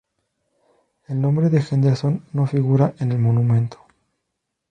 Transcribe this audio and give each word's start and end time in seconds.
El 1.07 1.21
nombre 1.21 1.51
de 1.51 1.61
Henderson 1.61 2.25
no 2.33 2.47
figura 2.47 2.95
en 2.97 3.11
el 3.11 3.19
monumento. 3.19 3.85